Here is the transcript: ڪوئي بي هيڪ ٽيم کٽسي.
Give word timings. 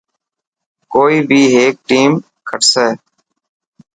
ڪوئي 0.93 1.17
بي 1.29 1.41
هيڪ 1.55 1.75
ٽيم 1.89 2.11
کٽسي. 2.47 2.87